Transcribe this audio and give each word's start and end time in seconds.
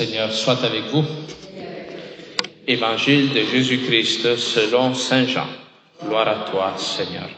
Seigneur 0.00 0.32
soit 0.32 0.64
avec 0.64 0.84
vous. 0.84 1.04
Évangile 2.66 3.34
de 3.34 3.40
Jésus-Christ 3.40 4.34
selon 4.36 4.94
Saint 4.94 5.26
Jean. 5.26 5.46
Gloire 6.02 6.26
à 6.26 6.50
toi, 6.50 6.72
Seigneur. 6.78 7.28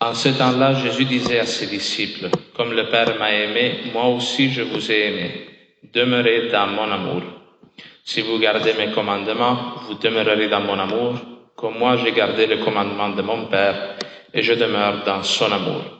En 0.00 0.12
ce 0.12 0.28
temps-là, 0.28 0.74
Jésus 0.74 1.06
disait 1.06 1.38
à 1.38 1.46
ses 1.46 1.66
disciples, 1.66 2.28
Comme 2.54 2.74
le 2.74 2.90
Père 2.90 3.18
m'a 3.18 3.32
aimé, 3.32 3.84
moi 3.94 4.08
aussi 4.08 4.50
je 4.50 4.60
vous 4.60 4.92
ai 4.92 5.06
aimé. 5.06 5.46
Demeurez 5.94 6.50
dans 6.50 6.66
mon 6.66 6.92
amour. 6.92 7.22
Si 8.04 8.20
vous 8.20 8.38
gardez 8.38 8.74
mes 8.74 8.92
commandements, 8.92 9.76
vous 9.86 9.94
demeurerez 9.94 10.50
dans 10.50 10.60
mon 10.60 10.78
amour, 10.78 11.14
comme 11.56 11.78
moi 11.78 11.96
j'ai 11.96 12.12
gardé 12.12 12.46
le 12.46 12.58
commandement 12.58 13.08
de 13.08 13.22
mon 13.22 13.46
Père, 13.46 13.96
et 14.34 14.42
je 14.42 14.52
demeure 14.52 15.04
dans 15.06 15.22
son 15.22 15.50
amour. 15.50 15.97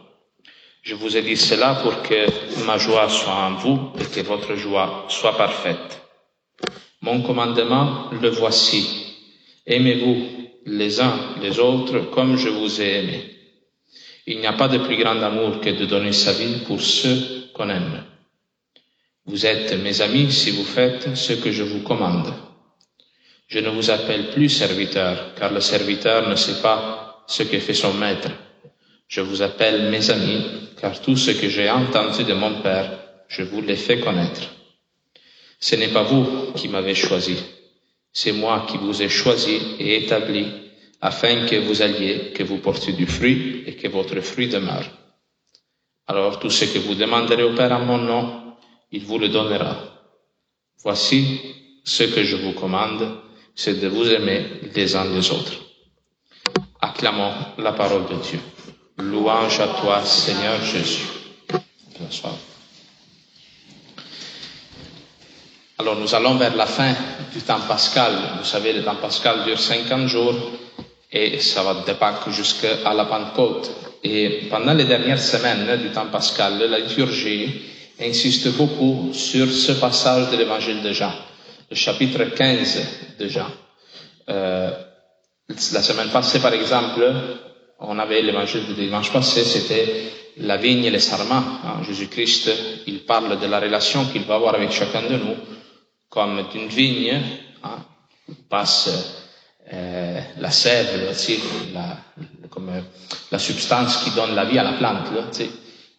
Je 0.83 0.95
vous 0.95 1.17
ai 1.17 1.23
dit 1.23 1.37
cela 1.37 1.75
pour 1.83 2.03
que 2.03 2.27
ma 2.65 2.79
joie 2.79 3.09
soit 3.09 3.35
en 3.35 3.55
vous 3.55 3.93
et 4.01 4.05
que 4.05 4.21
votre 4.21 4.55
joie 4.57 5.07
soit 5.09 5.37
parfaite. 5.37 6.01
Mon 7.03 7.23
commandement, 7.23 8.11
le 8.21 8.29
voici. 8.29 9.17
Aimez-vous 9.67 10.27
les 10.67 11.01
uns 11.01 11.35
les 11.41 11.59
autres 11.59 12.11
comme 12.11 12.37
je 12.37 12.49
vous 12.49 12.81
ai 12.81 13.01
aimé. 13.01 13.35
Il 14.27 14.41
n'y 14.41 14.47
a 14.47 14.53
pas 14.53 14.69
de 14.69 14.79
plus 14.79 14.97
grand 14.97 15.23
amour 15.23 15.61
que 15.61 15.71
de 15.71 15.87
donner 15.87 16.13
sa 16.13 16.33
vie 16.33 16.59
pour 16.67 16.81
ceux 16.81 17.49
qu'on 17.55 17.71
aime. 17.71 18.05
Vous 19.27 19.47
êtes 19.47 19.73
mes 19.83 20.01
amis 20.01 20.33
si 20.33 20.51
vous 20.51 20.65
faites 20.65 21.15
ce 21.17 21.35
que 21.35 21.53
je 21.53 21.63
vous 21.63 21.83
commande. 21.83 22.33
Je 23.47 23.59
ne 23.59 23.71
vous 23.71 23.91
appelle 23.91 24.31
plus 24.31 24.49
serviteur, 24.51 25.35
car 25.35 25.53
le 25.53 25.61
serviteur 25.61 26.29
ne 26.29 26.35
sait 26.35 26.61
pas 26.61 27.25
ce 27.27 27.43
que 27.43 27.59
fait 27.59 27.75
son 27.75 27.95
maître. 27.95 28.31
Je 29.09 29.23
vous 29.23 29.41
appelle 29.41 29.91
mes 29.91 30.11
amis, 30.11 30.45
car 30.81 31.01
tout 31.01 31.17
ce 31.17 31.31
que 31.31 31.49
j'ai 31.49 31.71
entendu 31.71 32.25
de 32.25 32.35
mon 32.35 32.61
Père, 32.61 32.91
je 33.29 33.43
vous 33.43 33.63
l'ai 33.63 33.77
fait 33.77 34.01
connaître. 34.01 34.43
Ce 35.59 35.75
n'est 35.77 35.89
pas 35.89 36.03
vous 36.03 36.53
qui 36.55 36.69
m'avez 36.69 36.95
choisi, 36.95 37.37
c'est 38.13 38.33
moi 38.33 38.67
qui 38.69 38.77
vous 38.77 39.03
ai 39.03 39.09
choisi 39.09 39.61
et 39.79 39.97
établi 40.05 40.47
afin 41.01 41.47
que 41.47 41.57
vous 41.57 41.81
alliez, 41.83 42.33
que 42.35 42.43
vous 42.43 42.59
portiez 42.59 42.93
du 42.93 43.07
fruit 43.07 43.63
et 43.67 43.77
que 43.77 43.89
votre 43.89 44.21
fruit 44.21 44.49
demeure. 44.49 44.85
Alors 46.07 46.39
tout 46.39 46.51
ce 46.51 46.67
que 46.67 46.79
vous 46.79 46.95
demanderez 46.95 47.45
au 47.45 47.55
Père 47.55 47.73
en 47.73 47.85
mon 47.85 47.99
nom, 47.99 48.55
il 48.93 49.05
vous 49.05 49.19
le 49.19 49.29
donnera. 49.29 49.77
Voici 50.83 51.41
ce 51.85 52.05
que 52.05 52.25
je 52.25 52.37
vous 52.37 52.53
commande, 52.53 53.21
c'est 53.55 53.81
de 53.81 53.89
vous 53.89 54.09
aimer 54.11 54.45
les 54.75 54.97
uns 54.97 55.05
les 55.05 55.31
autres. 55.31 55.55
Acclamons 56.81 57.33
la 57.59 57.73
parole 57.73 58.07
de 58.07 58.15
Dieu. 58.23 58.41
Louange 58.99 59.61
à 59.61 59.69
toi, 59.81 60.05
Seigneur 60.05 60.61
Jésus. 60.65 61.07
Alors 65.79 65.97
nous 65.97 66.15
allons 66.15 66.35
vers 66.35 66.57
la 66.57 66.67
fin 66.67 66.95
du 67.33 67.41
temps 67.43 67.61
pascal. 67.61 68.13
Vous 68.39 68.45
savez, 68.45 68.73
le 68.73 68.83
temps 68.83 68.97
pascal 68.97 69.45
dure 69.45 69.59
50 69.59 70.09
jours 70.09 70.35
et 71.13 71.39
ça 71.39 71.63
va 71.63 71.75
de 71.75 71.93
Pâques 71.93 72.29
jusqu'à 72.31 72.93
la 72.93 73.05
Pentecôte. 73.05 73.71
Et 74.03 74.49
pendant 74.51 74.75
les 74.75 74.85
dernières 74.85 75.21
semaines 75.21 75.81
du 75.81 75.91
temps 75.91 76.09
pascal, 76.09 76.59
la 76.59 76.81
liturgie 76.81 77.63
insiste 78.01 78.49
beaucoup 78.57 79.11
sur 79.13 79.49
ce 79.51 79.73
passage 79.73 80.31
de 80.31 80.37
l'évangile 80.37 80.83
de 80.83 80.93
Jean, 80.93 81.13
le 81.71 81.77
chapitre 81.77 82.25
15 82.25 82.81
de 83.19 83.29
Jean. 83.29 83.47
Euh, 84.29 84.71
la 85.49 85.83
semaine 85.83 86.09
passée, 86.11 86.41
par 86.41 86.53
exemple, 86.53 87.03
on 87.79 87.99
avait 87.99 88.23
l'évangile 88.23 88.67
du 88.67 88.75
dimanche 88.75 89.13
passé, 89.13 89.45
c'était 89.45 90.13
la 90.39 90.57
vigne 90.57 90.85
et 90.85 90.91
les 90.91 90.99
sarments. 90.99 91.45
Hein. 91.65 91.83
Jésus-Christ, 91.83 92.51
il 92.87 93.05
parle 93.05 93.39
de 93.39 93.47
la 93.47 93.61
relation 93.61 94.05
qu'il 94.07 94.23
va 94.23 94.37
avoir 94.37 94.55
avec 94.55 94.73
chacun 94.73 95.03
de 95.03 95.17
nous, 95.17 95.37
comme 96.09 96.49
d'une 96.53 96.69
vigne, 96.69 97.21
hein, 97.63 97.79
passe 98.49 98.91
euh, 99.73 100.21
la 100.39 100.51
sève, 100.51 101.15
la, 101.75 101.97
comme 102.51 102.71
la 103.31 103.39
substance 103.39 103.99
qui 103.99 104.11
donne 104.11 104.35
la 104.35 104.45
vie 104.45 104.59
à 104.59 104.65
la 104.65 104.73
plante, 104.73 105.13
là, 105.15 105.47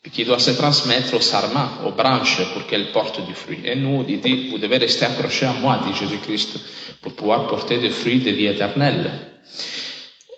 puis 0.02 0.12
qui 0.12 0.26
doit 0.26 0.40
se 0.40 0.52
transmettre 0.52 1.14
aux 1.14 1.22
sarments, 1.22 1.70
aux 1.86 1.92
branches, 1.92 2.42
pour 2.54 2.66
qu'elles 2.66 2.92
portent 2.92 3.26
du 3.26 3.34
fruit. 3.34 3.60
Et 3.66 3.76
nous, 3.76 4.06
il 4.08 4.22
dit, 4.22 4.50
vous 4.50 4.58
devez 4.58 4.78
rester 4.78 5.06
accrochés 5.06 5.46
à 5.46 5.54
moi, 5.54 5.82
dit 5.86 5.94
Jésus-Christ, 5.94 6.60
pour 7.02 7.14
pouvoir 7.14 7.48
porter 7.48 7.80
des 7.80 7.90
fruits 7.90 8.20
de 8.20 8.32
vie 8.32 8.48
éternelle. 8.48 9.12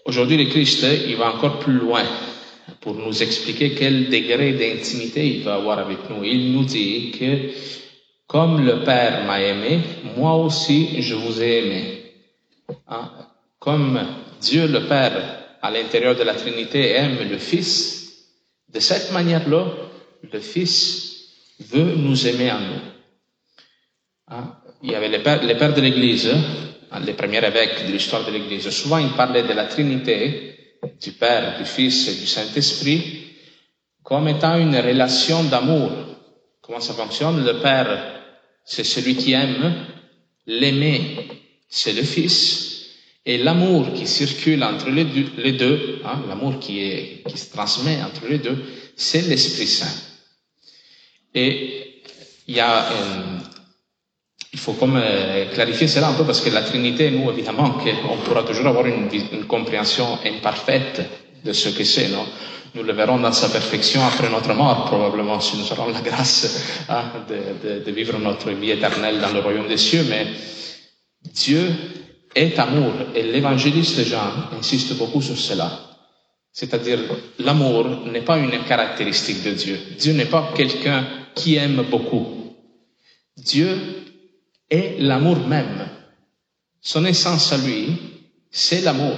Aujourd'hui, 0.06 0.38
le 0.38 0.50
Christ, 0.50 0.85
il 1.07 1.16
va 1.16 1.34
encore 1.34 1.59
plus 1.59 1.73
loin 1.73 2.03
pour 2.79 2.95
nous 2.95 3.22
expliquer 3.22 3.75
quel 3.75 4.09
degré 4.09 4.53
d'intimité 4.53 5.25
il 5.28 5.44
va 5.44 5.56
avoir 5.56 5.79
avec 5.79 6.09
nous. 6.09 6.23
Il 6.23 6.51
nous 6.53 6.63
dit 6.63 7.12
que 7.12 7.51
comme 8.28 8.66
le 8.66 8.84
Père 8.84 9.25
m'a 9.25 9.41
aimé, 9.41 9.79
moi 10.17 10.35
aussi 10.35 11.01
je 11.01 11.13
vous 11.13 11.41
ai 11.41 11.57
aimé. 11.59 12.03
Hein? 12.88 13.12
Comme 13.59 14.00
Dieu 14.41 14.67
le 14.67 14.88
Père 14.88 15.39
à 15.62 15.69
l'intérieur 15.69 16.16
de 16.16 16.23
la 16.23 16.33
Trinité 16.33 16.91
aime 16.91 17.29
le 17.29 17.38
Fils, 17.38 18.25
de 18.73 18.79
cette 18.79 19.12
manière-là, 19.12 19.66
le 20.31 20.39
Fils 20.39 21.28
veut 21.59 21.94
nous 21.95 22.28
aimer 22.28 22.50
à 22.50 22.59
nous. 22.59 22.81
Hein? 24.29 24.56
Il 24.81 24.91
y 24.91 24.95
avait 24.95 25.09
les 25.09 25.19
pères 25.19 25.73
de 25.75 25.81
l'Église 25.81 26.31
les 27.00 27.13
premiers 27.13 27.46
évêques 27.46 27.88
de 27.88 27.91
l'histoire 27.91 28.25
de 28.25 28.31
l'Église, 28.31 28.69
souvent 28.69 28.97
ils 28.97 29.13
parlaient 29.13 29.44
de 29.47 29.53
la 29.53 29.66
Trinité, 29.66 30.56
du 31.02 31.12
Père, 31.13 31.57
du 31.57 31.66
Fils 31.66 32.07
et 32.09 32.16
du 32.16 32.28
Saint-Esprit, 32.28 33.28
comme 34.03 34.28
étant 34.28 34.57
une 34.57 34.75
relation 34.75 35.44
d'amour. 35.46 35.91
Comment 36.62 36.80
ça 36.80 36.94
fonctionne 36.94 37.46
Le 37.46 37.59
Père, 37.59 38.22
c'est 38.66 38.84
celui 38.84 39.16
qui 39.16 39.34
aime, 39.34 39.74
l'aimer, 40.47 41.28
c'est 41.69 41.94
le 41.94 42.03
Fils, 42.03 42.72
et 43.25 43.38
l'amour 43.38 43.94
qui 43.94 44.07
circule 44.07 44.63
entre 44.63 44.90
les 44.90 45.51
deux, 45.53 46.01
hein, 46.03 46.24
l'amour 46.28 46.59
qui, 46.59 47.22
se 47.34 47.51
transmet 47.51 48.01
entre 48.03 48.28
les 48.28 48.40
deux, 48.40 48.57
c'est 48.96 49.22
l'Esprit 49.22 49.68
Saint. 49.68 50.01
Et 51.34 52.01
il 52.47 52.56
y 52.56 52.59
a 52.59 52.85
il 54.53 54.59
faut 54.59 54.73
comme 54.73 54.97
euh, 54.97 55.45
clarifier 55.53 55.88
cela 55.88 56.09
un 56.09 56.13
peu 56.13 56.25
parce 56.25 56.41
que 56.41 56.50
la 56.50 56.62
Trinité, 56.62 57.09
nous, 57.09 57.29
évidemment, 57.31 57.78
on 58.09 58.17
pourra 58.17 58.44
toujours 58.44 58.67
avoir 58.67 58.85
une, 58.85 59.07
compréhension 59.47 60.19
imparfaite 60.25 61.01
de 61.44 61.53
ce 61.53 61.69
que 61.69 61.84
c'est, 61.84 62.09
non? 62.09 62.25
Nous 62.73 62.84
le 62.84 62.94
verrons 62.94 63.19
dans 63.19 63.34
sa 63.34 63.50
perfection 63.50 64.01
après 64.06 64.29
notre 64.29 64.53
mort, 64.53 64.85
probablement, 64.85 65.39
si 65.41 65.57
nous 65.57 65.72
aurons 65.72 65.89
la 65.91 66.00
grâce 66.00 66.85
hein, 66.88 67.03
de, 67.28 67.91
vivre 67.91 68.17
notre 68.17 68.50
vie 68.51 68.72
éternelle 68.72 69.19
dans 69.19 69.31
le 69.34 69.39
royaume 69.39 69.67
des 69.67 69.78
cieux. 69.78 70.06
Mais 70.09 70.28
Dieu 71.33 71.69
est 72.33 72.57
amour 72.59 72.94
et 73.13 73.23
l'évangéliste 73.23 74.06
Jean 74.06 74.56
insiste 74.57 74.95
beaucoup 74.97 75.22
sur 75.22 75.38
cela. 75.38 75.69
C'est-à-dire, 76.53 77.00
l'amour 77.39 78.06
n'est 78.06 78.22
pas 78.22 78.38
une 78.38 78.63
caractéristique 78.63 79.44
de 79.44 79.51
Dieu. 79.51 79.78
Dieu 80.00 80.13
n'est 80.13 80.25
pas 80.25 80.54
quelqu'un 80.56 81.06
qui 81.36 81.56
aime 81.56 81.83
beaucoup. 81.89 82.56
Dieu 83.36 84.00
est 84.71 85.00
l'amour 85.00 85.38
même. 85.47 85.88
Son 86.81 87.06
essence 87.06 87.53
à 87.53 87.57
lui, 87.57 87.97
c'est 88.50 88.81
l'amour. 88.81 89.15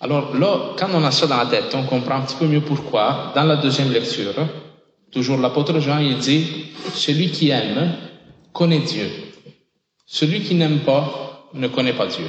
Alors 0.00 0.34
là, 0.34 0.74
quand 0.78 0.88
on 0.92 1.04
a 1.04 1.10
ça 1.10 1.26
dans 1.26 1.36
la 1.36 1.46
tête, 1.46 1.74
on 1.74 1.84
comprend 1.84 2.16
un 2.16 2.22
petit 2.22 2.36
peu 2.36 2.46
mieux 2.46 2.60
pourquoi, 2.60 3.32
dans 3.34 3.44
la 3.44 3.56
deuxième 3.56 3.92
lecture, 3.92 4.34
toujours 5.10 5.38
l'apôtre 5.38 5.78
Jean, 5.80 5.98
il 5.98 6.18
dit, 6.18 6.66
celui 6.94 7.30
qui 7.30 7.50
aime 7.50 7.92
connaît 8.52 8.80
Dieu. 8.80 9.08
Celui 10.06 10.40
qui 10.40 10.54
n'aime 10.54 10.80
pas 10.80 11.48
ne 11.54 11.68
connaît 11.68 11.92
pas 11.92 12.06
Dieu. 12.06 12.26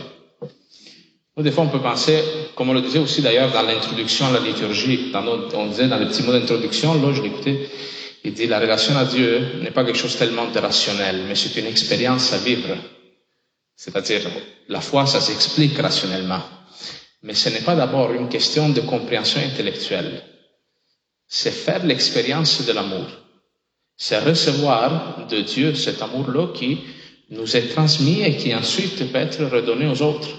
des 1.38 1.51
fois, 1.51 1.63
on 1.63 1.69
peut 1.69 1.79
penser, 1.79 2.21
comme 2.56 2.69
on 2.69 2.73
le 2.73 2.81
disait 2.81 3.00
aussi 3.00 3.21
d'ailleurs 3.21 3.51
dans 3.51 3.63
l'introduction 3.63 4.27
à 4.27 4.31
la 4.31 4.39
liturgie, 4.39 5.12
on 5.56 5.65
disait 5.68 5.88
dans 5.88 5.97
le 5.97 6.07
petit 6.07 6.23
mot 6.23 6.31
d'introduction, 6.31 6.94
là, 7.01 7.13
je 7.13 7.21
l'écoutais, 7.21 7.69
il 8.23 8.33
dit 8.33 8.47
la 8.47 8.59
relation 8.59 8.95
à 8.97 9.06
Dieu 9.06 9.62
n'est 9.62 9.71
pas 9.71 9.83
quelque 9.83 9.97
chose 9.97 10.18
tellement 10.18 10.50
de 10.51 10.59
rationnel, 10.59 11.23
mais 11.27 11.35
c'est 11.35 11.59
une 11.59 11.65
expérience 11.65 12.33
à 12.33 12.38
vivre. 12.38 12.75
C'est-à-dire, 13.75 14.21
la 14.68 14.79
foi, 14.79 15.07
ça 15.07 15.19
s'explique 15.19 15.77
rationnellement. 15.79 16.41
Mais 17.23 17.33
ce 17.33 17.50
n'est 17.50 17.62
pas 17.62 17.75
d'abord 17.75 18.12
une 18.13 18.29
question 18.29 18.69
de 18.69 18.81
compréhension 18.81 19.41
intellectuelle. 19.41 20.23
C'est 21.27 21.51
faire 21.51 21.83
l'expérience 21.83 22.63
de 22.65 22.71
l'amour. 22.73 23.07
C'est 23.97 24.19
recevoir 24.19 25.27
de 25.27 25.41
Dieu 25.41 25.73
cet 25.73 26.01
amour-là 26.01 26.47
qui 26.53 26.79
nous 27.31 27.56
est 27.56 27.69
transmis 27.69 28.21
et 28.21 28.35
qui 28.38 28.53
ensuite 28.53 29.12
peut 29.12 29.18
être 29.18 29.45
redonné 29.45 29.88
aux 29.88 30.01
autres. 30.01 30.29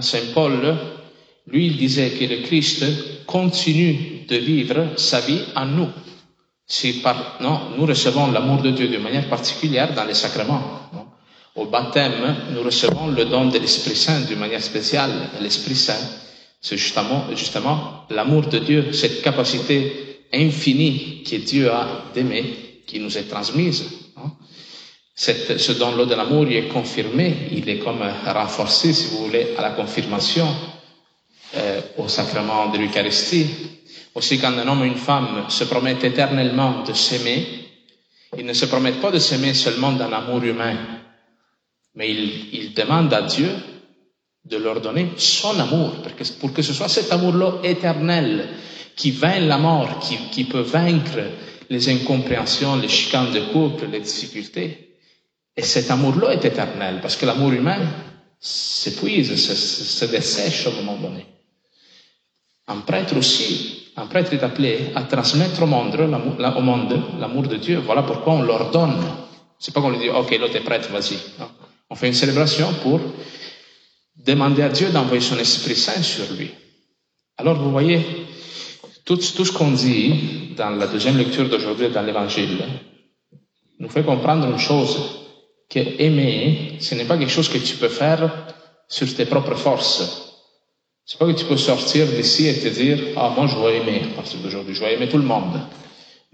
Saint 0.00 0.32
Paul, 0.34 0.76
lui, 1.46 1.66
il 1.66 1.76
disait 1.76 2.10
que 2.10 2.24
le 2.24 2.42
Christ 2.42 2.84
continue 3.26 4.24
de 4.28 4.36
vivre 4.36 4.88
sa 4.96 5.20
vie 5.20 5.42
en 5.54 5.66
nous. 5.66 5.88
Non, 7.40 7.60
nous 7.78 7.86
recevons 7.86 8.30
l'amour 8.30 8.60
de 8.60 8.70
Dieu 8.70 8.88
de 8.88 8.98
manière 8.98 9.28
particulière 9.28 9.94
dans 9.94 10.04
les 10.04 10.12
sacrements. 10.14 10.62
Au 11.54 11.64
baptême, 11.66 12.36
nous 12.54 12.62
recevons 12.62 13.06
le 13.08 13.24
don 13.24 13.46
de 13.46 13.58
l'Esprit 13.58 13.96
Saint 13.96 14.20
d'une 14.20 14.38
manière 14.38 14.62
spéciale. 14.62 15.10
L'Esprit 15.40 15.74
Saint, 15.74 15.98
c'est 16.60 16.76
justement, 16.76 17.24
justement 17.34 18.04
l'amour 18.10 18.42
de 18.48 18.58
Dieu, 18.58 18.92
cette 18.92 19.22
capacité 19.22 20.20
infinie 20.32 21.22
que 21.28 21.36
Dieu 21.36 21.70
a 21.72 22.04
d'aimer, 22.14 22.82
qui 22.86 23.00
nous 23.00 23.16
est 23.16 23.28
transmise. 23.28 23.84
Ce 25.16 25.72
don-là 25.72 26.04
de 26.04 26.14
l'amour, 26.14 26.46
il 26.48 26.56
est 26.56 26.68
confirmé, 26.68 27.48
il 27.50 27.68
est 27.68 27.78
comme 27.78 28.02
renforcé, 28.26 28.92
si 28.92 29.06
vous 29.08 29.24
voulez, 29.24 29.54
à 29.56 29.62
la 29.62 29.70
confirmation 29.70 30.46
euh, 31.56 31.80
au 31.96 32.08
sacrement 32.08 32.68
de 32.68 32.78
l'Eucharistie. 32.78 33.46
Aussi, 34.18 34.40
quand 34.40 34.58
un 34.58 34.66
homme 34.66 34.80
ou 34.80 34.84
une 34.84 34.96
femme 34.96 35.44
se 35.48 35.62
promettent 35.62 36.02
éternellement 36.02 36.82
de 36.82 36.92
s'aimer, 36.92 37.46
ils 38.36 38.44
ne 38.44 38.52
se 38.52 38.66
promettent 38.66 39.00
pas 39.00 39.12
de 39.12 39.20
s'aimer 39.20 39.54
seulement 39.54 39.92
d'un 39.92 40.12
amour 40.12 40.42
humain, 40.42 40.76
mais 41.94 42.10
ils, 42.10 42.74
demandent 42.74 43.14
à 43.14 43.22
Dieu 43.22 43.48
de 44.44 44.56
leur 44.56 44.80
donner 44.80 45.12
son 45.16 45.56
amour, 45.60 46.02
pour 46.02 46.16
que, 46.16 46.24
pour 46.40 46.52
que 46.52 46.62
ce 46.62 46.72
soit 46.72 46.88
cet 46.88 47.12
amour-là 47.12 47.60
éternel 47.62 48.48
qui 48.96 49.12
vainc 49.12 49.42
la 49.42 49.56
mort, 49.58 50.00
qui, 50.00 50.42
peut 50.46 50.62
vaincre 50.62 51.20
les 51.70 51.88
incompréhensions, 51.88 52.74
les 52.74 52.88
chicanes 52.88 53.32
de 53.32 53.52
couple, 53.52 53.86
les 53.86 54.00
difficultés. 54.00 54.96
Et 55.56 55.62
cet 55.62 55.92
amour-là 55.92 56.32
est 56.32 56.44
éternel, 56.44 56.98
parce 57.00 57.14
que 57.14 57.24
l'amour 57.24 57.52
humain 57.52 57.86
s'épuise, 58.40 59.36
se, 59.36 59.54
se 59.54 60.04
dessèche 60.06 60.66
au 60.66 60.72
moment 60.72 60.96
donné. 60.96 61.24
Un 62.66 62.80
prêtre 62.80 63.16
aussi, 63.16 63.78
un 63.98 64.06
prêtre 64.06 64.32
est 64.32 64.42
appelé 64.44 64.92
à 64.94 65.02
transmettre 65.02 65.60
au 65.62 65.66
monde 65.66 65.96
l'amour 67.18 67.42
de 67.42 67.56
Dieu. 67.56 67.82
Voilà 67.84 68.02
pourquoi 68.04 68.34
on 68.34 68.42
leur 68.42 68.70
donne. 68.70 68.96
C'est 69.58 69.74
pas 69.74 69.80
qu'on 69.80 69.90
lui 69.90 69.98
dit, 69.98 70.08
ok, 70.08 70.38
l'autre 70.38 70.54
est 70.54 70.64
prêtre, 70.64 70.88
vas-y. 70.92 71.18
On 71.90 71.96
fait 71.96 72.06
une 72.06 72.14
célébration 72.14 72.72
pour 72.82 73.00
demander 74.24 74.62
à 74.62 74.68
Dieu 74.68 74.90
d'envoyer 74.90 75.20
son 75.20 75.38
Esprit 75.38 75.74
Saint 75.74 76.02
sur 76.02 76.32
lui. 76.34 76.50
Alors 77.36 77.56
vous 77.56 77.72
voyez, 77.72 78.00
tout, 79.04 79.16
tout 79.16 79.44
ce 79.44 79.52
qu'on 79.52 79.72
dit 79.72 80.54
dans 80.56 80.70
la 80.70 80.86
deuxième 80.86 81.18
lecture 81.18 81.48
d'aujourd'hui 81.48 81.88
dans 81.88 82.02
l'Évangile 82.02 82.58
nous 83.80 83.88
fait 83.88 84.04
comprendre 84.04 84.46
une 84.46 84.58
chose, 84.58 84.96
que 85.68 85.78
aimer, 85.78 86.78
ce 86.80 86.94
n'est 86.94 87.04
pas 87.04 87.18
quelque 87.18 87.30
chose 87.30 87.48
que 87.48 87.58
tu 87.58 87.76
peux 87.76 87.88
faire 87.88 88.54
sur 88.88 89.12
tes 89.14 89.26
propres 89.26 89.56
forces. 89.56 90.27
C'est 91.08 91.16
pas 91.16 91.24
que 91.24 91.32
tu 91.32 91.46
peux 91.46 91.56
sortir 91.56 92.06
d'ici 92.06 92.48
et 92.48 92.60
te 92.60 92.68
dire, 92.68 92.98
ah, 93.16 93.32
moi, 93.34 93.46
je 93.46 93.56
vais 93.56 93.78
aimer 93.78 94.02
à 94.12 94.14
partir 94.14 94.40
d'aujourd'hui, 94.40 94.74
je 94.74 94.80
vais 94.80 94.92
aimer 94.92 95.08
tout 95.08 95.16
le 95.16 95.24
monde. 95.24 95.58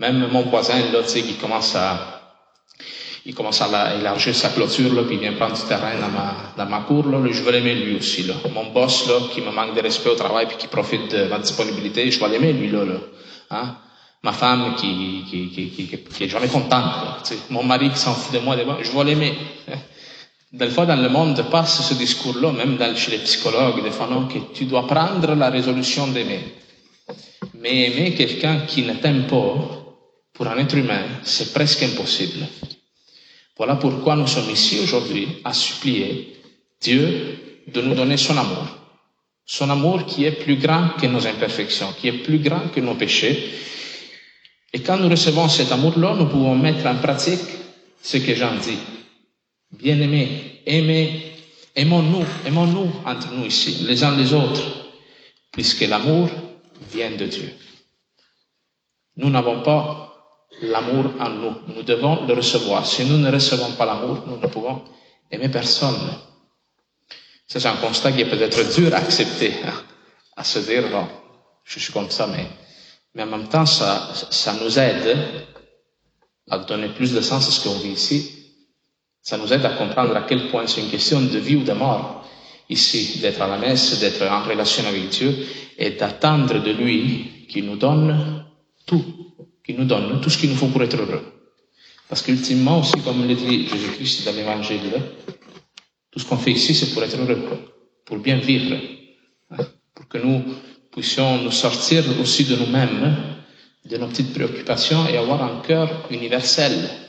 Même 0.00 0.26
mon 0.32 0.42
voisin, 0.42 0.80
là, 0.92 1.00
tu 1.04 1.10
sais, 1.10 1.22
qui 1.22 1.34
commence 1.34 1.76
à, 1.76 2.34
il 3.24 3.36
commence 3.36 3.62
à 3.62 3.94
élargir 3.94 4.34
sa 4.34 4.48
clôture, 4.48 4.92
là, 4.92 5.04
puis 5.04 5.14
il 5.14 5.20
vient 5.20 5.34
prendre 5.34 5.54
du 5.54 5.62
terrain 5.62 5.94
dans 6.00 6.08
ma, 6.08 6.34
dans 6.56 6.68
ma 6.68 6.80
cour, 6.80 7.06
là, 7.06 7.20
je 7.30 7.42
vais 7.44 7.52
l'aimer 7.52 7.76
lui 7.76 7.98
aussi, 7.98 8.24
là. 8.24 8.34
Mon 8.52 8.72
boss, 8.72 9.06
là, 9.06 9.20
qui 9.32 9.42
me 9.42 9.52
manque 9.52 9.76
de 9.76 9.80
respect 9.80 10.10
au 10.10 10.16
travail 10.16 10.46
puis 10.48 10.56
qui 10.56 10.66
profite 10.66 11.08
de 11.08 11.28
ma 11.28 11.38
disponibilité, 11.38 12.10
je 12.10 12.18
vais 12.18 12.28
l'aimer 12.30 12.52
lui, 12.52 12.68
là, 12.68 12.84
là. 12.84 12.98
Hein? 13.52 13.76
Ma 14.24 14.32
femme 14.32 14.74
qui, 14.74 15.22
qui, 15.30 15.50
qui, 15.50 15.70
qui, 15.70 15.86
qui 15.86 16.24
est 16.24 16.28
jamais 16.28 16.48
contente, 16.48 16.72
là, 16.72 17.18
tu 17.24 17.34
sais. 17.34 17.40
Mon 17.48 17.62
mari 17.62 17.90
qui 17.90 17.98
s'en 17.98 18.12
fout 18.12 18.34
de 18.34 18.44
moi, 18.44 18.56
je 18.82 18.90
vais 18.90 19.04
l'aimer. 19.04 19.34
Des 20.54 20.68
fois, 20.68 20.86
dans 20.86 20.94
le 21.02 21.08
monde 21.08 21.50
passe 21.50 21.82
ce 21.82 21.94
discours-là, 21.94 22.52
même 22.52 22.76
dans, 22.76 22.94
chez 22.94 23.10
les 23.10 23.18
psychologues, 23.18 23.82
des 23.82 23.90
fois, 23.90 24.06
non, 24.06 24.28
que 24.28 24.38
tu 24.54 24.66
dois 24.66 24.86
prendre 24.86 25.34
la 25.34 25.50
résolution 25.50 26.06
d'aimer. 26.06 26.44
Mais 27.54 27.90
aimer 27.90 28.14
quelqu'un 28.14 28.60
qui 28.60 28.82
ne 28.82 28.94
t'aime 28.94 29.26
pas, 29.26 29.52
pour 30.32 30.46
un 30.46 30.56
être 30.58 30.76
humain, 30.76 31.02
c'est 31.24 31.52
presque 31.52 31.82
impossible. 31.82 32.46
Voilà 33.56 33.74
pourquoi 33.74 34.14
nous 34.14 34.28
sommes 34.28 34.48
ici 34.48 34.78
aujourd'hui 34.78 35.26
à 35.42 35.52
supplier 35.52 36.36
Dieu 36.80 37.64
de 37.66 37.80
nous 37.80 37.96
donner 37.96 38.16
son 38.16 38.36
amour. 38.36 38.68
Son 39.44 39.68
amour 39.70 40.06
qui 40.06 40.24
est 40.24 40.38
plus 40.44 40.56
grand 40.56 40.90
que 41.00 41.06
nos 41.08 41.26
imperfections, 41.26 41.92
qui 42.00 42.06
est 42.06 42.22
plus 42.22 42.38
grand 42.38 42.68
que 42.72 42.78
nos 42.80 42.94
péchés. 42.94 43.54
Et 44.72 44.78
quand 44.82 44.98
nous 44.98 45.08
recevons 45.08 45.48
cet 45.48 45.72
amour-là, 45.72 46.14
nous 46.14 46.26
pouvons 46.26 46.54
mettre 46.54 46.86
en 46.86 46.94
pratique 46.94 47.40
ce 48.00 48.18
que 48.18 48.36
Jean 48.36 48.54
dit. 48.54 48.93
Bien-aimés, 49.78 50.62
aimez, 50.66 51.32
aimons-nous, 51.74 52.24
aimons-nous 52.46 52.92
entre 53.04 53.32
nous 53.32 53.44
ici, 53.44 53.84
les 53.84 54.04
uns 54.04 54.16
les 54.16 54.32
autres, 54.32 54.62
puisque 55.50 55.80
l'amour 55.80 56.28
vient 56.92 57.10
de 57.10 57.26
Dieu. 57.26 57.52
Nous 59.16 59.30
n'avons 59.30 59.62
pas 59.62 60.14
l'amour 60.62 61.06
en 61.18 61.28
nous, 61.30 61.54
nous 61.74 61.82
devons 61.82 62.24
le 62.26 62.34
recevoir. 62.34 62.86
Si 62.86 63.04
nous 63.04 63.18
ne 63.18 63.30
recevons 63.32 63.72
pas 63.72 63.84
l'amour, 63.84 64.22
nous 64.26 64.36
ne 64.36 64.46
pouvons 64.46 64.84
aimer 65.30 65.48
personne. 65.48 65.98
C'est 67.48 67.66
un 67.66 67.76
constat 67.76 68.12
qui 68.12 68.20
est 68.20 68.30
peut-être 68.30 68.74
dur 68.76 68.94
à 68.94 68.98
accepter, 68.98 69.54
hein, 69.64 69.82
à 70.36 70.44
se 70.44 70.60
dire, 70.60 70.88
bon, 70.88 71.06
je 71.64 71.80
suis 71.80 71.92
comme 71.92 72.10
ça, 72.10 72.28
mais, 72.28 72.46
mais 73.14 73.24
en 73.24 73.26
même 73.38 73.48
temps, 73.48 73.66
ça, 73.66 74.12
ça 74.30 74.54
nous 74.54 74.78
aide 74.78 75.18
à 76.48 76.58
donner 76.58 76.90
plus 76.90 77.12
de 77.12 77.20
sens 77.20 77.48
à 77.48 77.50
ce 77.50 77.64
qu'on 77.66 77.78
vit 77.78 77.92
ici 77.92 78.33
ça 79.24 79.38
nous 79.38 79.50
aide 79.52 79.64
à 79.64 79.70
comprendre 79.70 80.14
à 80.14 80.22
quel 80.22 80.48
point 80.48 80.66
c'est 80.66 80.82
une 80.82 80.90
question 80.90 81.22
de 81.22 81.38
vie 81.38 81.56
ou 81.56 81.64
de 81.64 81.72
mort. 81.72 82.28
Ici, 82.68 83.20
d'être 83.20 83.40
à 83.40 83.48
la 83.48 83.56
messe, 83.56 83.98
d'être 83.98 84.22
en 84.22 84.42
relation 84.42 84.86
avec 84.86 85.08
Dieu 85.08 85.34
et 85.78 85.92
d'attendre 85.92 86.62
de 86.62 86.70
lui 86.70 87.46
qu'il 87.48 87.64
nous 87.64 87.76
donne 87.76 88.44
tout, 88.86 89.02
qu'il 89.64 89.76
nous 89.76 89.86
donne 89.86 90.20
tout 90.20 90.28
ce 90.28 90.36
qu'il 90.36 90.50
nous 90.50 90.56
faut 90.56 90.66
pour 90.68 90.82
être 90.82 90.96
heureux. 90.96 91.22
Parce 92.06 92.20
qu'ultimement 92.20 92.80
aussi, 92.80 93.00
comme 93.02 93.26
le 93.26 93.34
dit 93.34 93.66
Jésus-Christ 93.66 94.26
dans 94.26 94.32
l'Évangile, 94.32 94.92
tout 96.10 96.18
ce 96.18 96.26
qu'on 96.26 96.36
fait 96.36 96.52
ici, 96.52 96.74
c'est 96.74 96.92
pour 96.92 97.02
être 97.02 97.18
heureux, 97.18 97.48
pour 98.04 98.18
bien 98.18 98.36
vivre, 98.36 98.76
hein, 99.50 99.64
pour 99.94 100.06
que 100.06 100.18
nous 100.18 100.44
puissions 100.92 101.42
nous 101.42 101.50
sortir 101.50 102.04
aussi 102.20 102.44
de 102.44 102.56
nous-mêmes, 102.56 103.16
de 103.86 103.96
nos 103.96 104.08
petites 104.08 104.34
préoccupations 104.34 105.08
et 105.08 105.16
avoir 105.16 105.42
un 105.42 105.62
cœur 105.62 106.06
universel 106.10 107.03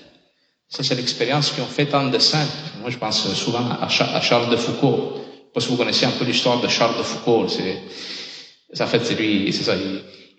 ça, 0.76 0.84
c'est 0.84 0.96
l'expérience 0.96 1.52
qu'ont 1.52 1.64
fait 1.64 1.86
tant 1.86 2.06
de 2.08 2.20
saints. 2.20 2.50
Moi, 2.82 2.90
je 2.90 2.98
pense 2.98 3.34
souvent 3.34 3.66
à, 3.80 3.88
Charles 3.88 4.50
de 4.50 4.58
Foucault. 4.58 5.14
Je 5.56 5.62
sais 5.62 5.68
pas 5.68 5.72
vous 5.72 5.78
connaissez 5.78 6.06
un 6.06 6.12
peu 6.12 6.26
l'histoire 6.26 6.60
de 6.60 6.68
Charles 6.68 6.98
de 6.98 7.04
Foucault. 7.04 7.48
C'est, 7.48 8.84
en 8.84 8.88
fait, 8.88 9.06
c'est 9.06 9.16
lui, 9.16 9.54
c'est 9.54 9.64
ça. 9.64 9.76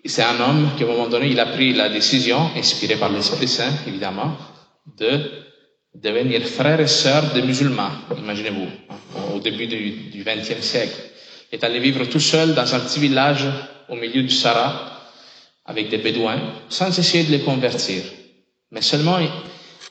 c'est 0.05 0.21
un 0.21 0.39
homme 0.39 0.69
qui, 0.77 0.83
à 0.83 0.85
un 0.85 0.89
moment 0.91 1.07
donné, 1.07 1.29
il 1.29 1.39
a 1.39 1.47
pris 1.47 1.73
la 1.73 1.89
décision, 1.89 2.51
inspiré 2.55 2.97
par 2.97 3.09
l'Esprit 3.09 3.47
Saint, 3.47 3.73
évidemment, 3.87 4.37
de 4.95 5.21
devenir 5.95 6.45
frère 6.45 6.79
et 6.81 6.87
sœur 6.87 7.33
des 7.33 7.41
musulmans. 7.41 7.89
Imaginez-vous, 8.15 8.67
hein, 8.91 9.33
au 9.33 9.39
début 9.39 9.65
du 9.65 10.23
XXe 10.23 10.61
siècle. 10.61 11.01
Il 11.51 11.55
est 11.57 11.63
allé 11.63 11.79
vivre 11.79 12.05
tout 12.05 12.19
seul 12.19 12.53
dans 12.53 12.75
un 12.75 12.79
petit 12.81 12.99
village 12.99 13.47
au 13.89 13.95
milieu 13.95 14.21
du 14.21 14.29
Sahara, 14.29 15.01
avec 15.65 15.89
des 15.89 15.97
bédouins, 15.97 16.39
sans 16.69 16.95
essayer 16.99 17.23
de 17.23 17.31
les 17.31 17.39
convertir. 17.39 18.03
Mais 18.69 18.83
seulement, 18.83 19.17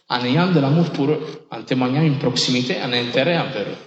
en 0.09 0.25
ayant 0.25 0.53
de 0.53 0.61
l'amour 0.61 0.91
pour 0.91 1.11
eux, 1.11 1.21
en 1.51 1.63
témoignant 1.63 2.03
une 2.03 2.19
proximité, 2.19 2.79
un 2.79 2.93
intérêt 2.93 3.39
envers 3.39 3.63
eux. 3.63 3.79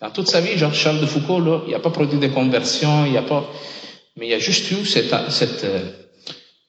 Dans 0.00 0.10
toute 0.10 0.28
sa 0.28 0.40
vie, 0.40 0.56
Jean-Charles 0.56 1.00
de 1.00 1.06
Foucault, 1.06 1.64
il 1.66 1.72
n'a 1.72 1.78
pas 1.78 1.90
produit 1.90 2.18
de 2.18 2.28
conversion, 2.28 3.04
il 3.04 3.12
n'y 3.12 3.18
a 3.18 3.22
pas, 3.22 3.48
mais 4.16 4.26
il 4.26 4.30
y 4.30 4.34
a 4.34 4.38
juste 4.38 4.70
eu 4.70 4.84
cette, 4.84 5.14
cette, 5.30 5.64
euh, 5.64 5.90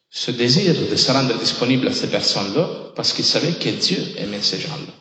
ce 0.09 0.31
désir 0.31 0.75
de 0.75 0.95
se 0.95 1.11
rendre 1.11 1.33
disponible 1.39 1.87
à 1.87 1.93
ces 1.93 2.09
personnes-là 2.09 2.91
parce 2.95 3.13
qu'il 3.13 3.25
savait 3.25 3.53
que 3.53 3.69
Dieu 3.69 4.03
aimait 4.17 4.41
ces 4.41 4.59
gens-là. 4.59 4.93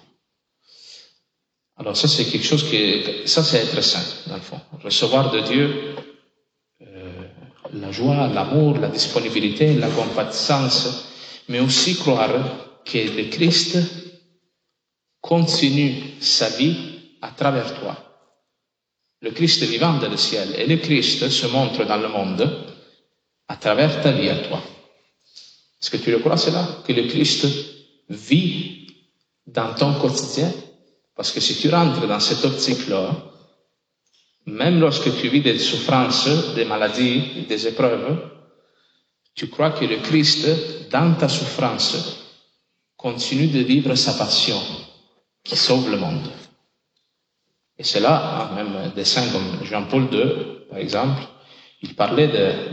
Alors 1.77 1.97
ça, 1.97 2.09
c'est 2.09 2.25
quelque 2.27 2.47
chose 2.47 2.65
qui, 2.71 3.03
ça, 3.27 3.43
c'est 3.43 3.59
être 3.59 3.81
saint, 3.83 4.05
dans 4.29 4.37
le 4.37 4.43
fond. 4.43 4.61
Recevoir 4.85 5.31
de 5.31 5.41
Dieu 5.41 5.95
euh, 6.83 7.13
la 7.75 7.91
joie, 7.91 8.29
l'amour, 8.29 8.79
la 8.79 8.89
disponibilité, 8.89 9.75
la 9.75 9.89
compatissance, 9.89 11.07
mais 11.49 11.59
aussi 11.59 11.97
croire 11.97 12.31
que 12.85 12.99
le 12.99 13.31
Christ 13.31 13.79
continue 15.21 16.21
sa 16.21 16.49
vie 16.49 16.77
à 17.21 17.31
travers 17.31 17.79
toi. 17.81 17.97
Le 19.21 19.31
Christ 19.33 19.63
vivant 19.65 19.99
dans 19.99 20.09
le 20.09 20.17
ciel 20.17 20.55
et 20.57 20.67
le 20.67 20.77
Christ 20.79 21.29
se 21.29 21.47
montre 21.47 21.85
dans 21.85 21.99
le 21.99 22.09
monde 22.09 22.67
à 23.49 23.57
travers 23.57 24.03
ta 24.03 24.13
vie 24.13 24.31
à 24.31 24.39
toi. 24.39 24.63
Est-ce 25.81 25.91
que 25.91 25.99
tu 25.99 26.11
le 26.11 26.19
crois 26.19 26.37
cela? 26.37 26.83
Que 26.87 26.93
le 26.93 27.07
Christ 27.09 27.47
vit 28.09 28.87
dans 29.47 29.75
ton 29.75 29.95
quotidien? 29.95 30.53
Parce 31.15 31.33
que 31.33 31.41
si 31.41 31.57
tu 31.57 31.69
rentres 31.69 32.07
dans 32.07 32.21
cette 32.21 32.45
optique-là, 32.45 33.15
même 34.47 34.81
lorsque 34.81 35.15
tu 35.21 35.29
vis 35.29 35.43
des 35.43 35.59
souffrances, 35.59 36.55
des 36.55 36.65
maladies, 36.65 37.45
des 37.47 37.67
épreuves, 37.69 38.31
Tu 39.35 39.49
crois 39.49 39.71
que 39.71 39.85
le 39.85 39.97
Christ, 39.99 40.91
dans 40.91 41.15
ta 41.15 41.29
souffrance, 41.29 42.30
continue 43.01 43.47
de 43.47 43.61
vivre 43.61 43.95
sa 43.95 44.13
passion 44.13 44.61
qui 45.43 45.57
sauve 45.57 45.91
le 45.91 45.97
monde. 45.97 46.29
Et 47.79 47.83
c'est 47.83 48.01
là, 48.01 48.51
hein, 48.53 48.55
même 48.55 48.93
des 48.95 49.07
saints 49.07 49.31
comme 49.33 49.65
Jean-Paul 49.65 50.09
II, 50.13 50.21
par 50.69 50.79
exemple, 50.79 51.23
il 51.83 51.95
parlait 51.95 52.29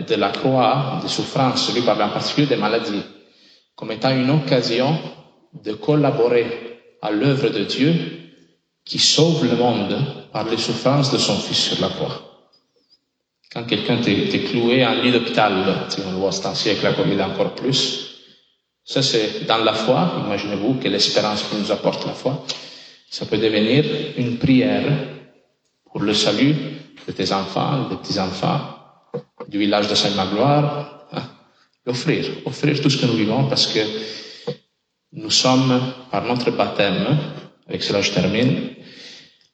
de, 0.05 0.15
la 0.15 0.29
croix, 0.31 0.99
des 1.01 1.07
souffrances, 1.07 1.73
lui 1.73 1.81
parlait 1.81 2.03
en 2.03 2.09
particulier 2.09 2.47
des 2.47 2.57
maladies, 2.57 3.03
comme 3.73 3.91
étant 3.91 4.11
une 4.11 4.29
occasion 4.29 4.99
de 5.63 5.71
collaborer 5.71 6.81
à 7.01 7.09
l'œuvre 7.09 7.47
de 7.47 7.63
Dieu 7.63 7.93
qui 8.83 8.99
sauve 8.99 9.45
le 9.45 9.55
monde 9.55 9.97
par 10.33 10.43
les 10.49 10.57
souffrances 10.57 11.09
de 11.09 11.17
son 11.17 11.37
Fils 11.37 11.69
sur 11.69 11.81
la 11.81 11.87
croix. 11.87 12.49
Quand 13.53 13.63
quelqu'un 13.63 14.01
t'est 14.01 14.43
cloué 14.49 14.85
en 14.85 14.95
lit 14.95 15.13
d'hôpital, 15.13 15.87
on 16.05 16.11
le 16.11 16.17
voit 16.17 16.33
ce 16.33 16.41
temps-ci 16.41 16.69
avec 16.69 16.83
la 16.83 16.93
Covid 16.93 17.21
encore 17.21 17.55
plus, 17.55 18.16
ça 18.87 19.01
c'est 19.03 19.45
dans 19.45 19.57
la 19.57 19.73
foi, 19.73 20.23
imaginez-vous 20.25 20.75
que 20.75 20.87
l'espérance 20.87 21.43
que 21.43 21.57
nous 21.57 21.71
apporte 21.73 22.05
la 22.05 22.13
foi, 22.13 22.45
ça 23.09 23.25
peut 23.25 23.37
devenir 23.37 23.83
une 24.15 24.37
prière 24.37 24.85
pour 25.91 25.99
le 26.01 26.13
salut 26.13 26.55
de 27.05 27.11
tes 27.11 27.33
enfants, 27.33 27.89
de 27.89 27.95
petits-enfants, 27.95 28.61
du 29.49 29.59
village 29.59 29.89
de 29.89 29.95
Sainte-Magloire, 29.95 31.05
hein, 31.11 31.23
l'offrir, 31.85 32.25
offrir 32.45 32.79
tout 32.81 32.89
ce 32.89 32.97
que 32.97 33.05
nous 33.05 33.17
vivons 33.17 33.49
parce 33.49 33.67
que 33.67 33.81
nous 35.11 35.31
sommes, 35.31 35.81
par 36.09 36.23
notre 36.23 36.51
baptême, 36.51 37.17
avec 37.67 37.83
cela 37.83 38.01
je 38.01 38.11
termine, 38.11 38.69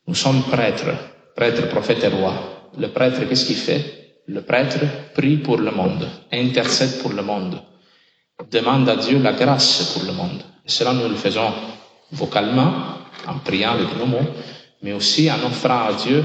nous 0.06 0.16
sommes 0.16 0.44
prêtres, 0.44 0.94
prêtres, 1.36 1.68
prophètes 1.70 2.04
et 2.04 2.08
rois. 2.08 2.70
Le 2.78 2.90
prêtre, 2.90 3.28
qu'est-ce 3.28 3.46
qu'il 3.46 3.56
fait? 3.56 4.20
Le 4.28 4.44
prêtre 4.44 4.80
prie 5.16 5.38
pour 5.38 5.58
le 5.58 5.72
monde, 5.72 6.08
intercède 6.32 7.02
pour 7.02 7.14
le 7.14 7.24
monde, 7.24 7.60
demande 8.52 8.88
à 8.90 8.96
Dieu 8.96 9.20
la 9.20 9.34
grâce 9.34 9.94
pour 9.94 10.04
le 10.04 10.14
monde. 10.14 10.42
Et 10.66 10.70
cela, 10.70 10.94
nous 10.94 11.08
le 11.10 11.16
faisons 11.16 11.52
vocalement, 12.12 12.74
en 13.28 13.40
priant 13.40 13.72
avec 13.72 13.98
nos 13.98 14.06
mots, 14.06 14.28
mais 14.82 14.94
aussi 14.94 15.30
en 15.32 15.46
offrant 15.46 15.86
à 15.88 15.94
Dieu 15.94 16.24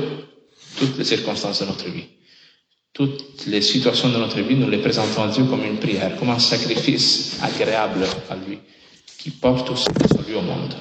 toutes 0.78 0.98
les 0.98 1.04
circonstances 1.04 1.60
de 1.60 1.66
notre 1.66 1.88
vie. 1.88 2.06
Toutes 2.92 3.46
les 3.46 3.62
situations 3.62 4.08
de 4.08 4.16
notre 4.16 4.40
vie, 4.40 4.56
nous 4.56 4.68
les 4.68 4.78
présentons 4.78 5.22
à 5.22 5.28
Dieu 5.28 5.44
comme 5.44 5.64
une 5.64 5.78
prière, 5.78 6.16
comme 6.16 6.30
un 6.30 6.38
sacrifice 6.38 7.38
agréable 7.42 8.04
à 8.28 8.36
lui, 8.36 8.58
qui 9.18 9.30
porte 9.30 9.70
aussi 9.70 9.86
salut 10.10 10.36
au 10.36 10.42
monde. 10.42 10.74